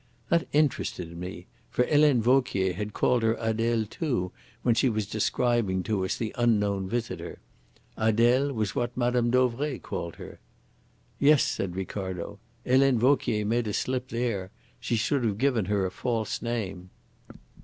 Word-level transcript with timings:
That 0.29 0.47
interested 0.51 1.15
me, 1.15 1.45
for 1.69 1.85
Helene 1.85 2.23
Vauquier 2.23 2.73
had 2.73 2.91
called 2.91 3.21
her 3.21 3.37
Adele 3.39 3.85
too 3.85 4.31
when 4.63 4.73
she 4.73 4.89
was 4.89 5.05
describing 5.05 5.83
to 5.83 6.03
us 6.03 6.17
the 6.17 6.33
unknown 6.39 6.89
visitor. 6.89 7.37
'Adele' 7.99 8.51
was 8.51 8.73
what 8.73 8.97
Mme. 8.97 9.29
Dauvray 9.29 9.77
called 9.77 10.15
her." 10.15 10.39
"Yes," 11.19 11.43
said 11.43 11.75
Ricardo. 11.75 12.39
"Helene 12.65 12.97
Vauquier 12.97 13.45
made 13.45 13.67
a 13.67 13.73
slip 13.73 14.07
there. 14.07 14.49
She 14.79 14.95
should 14.95 15.23
have 15.23 15.37
given 15.37 15.65
her 15.65 15.85
a 15.85 15.91
false 15.91 16.41
name." 16.41 16.89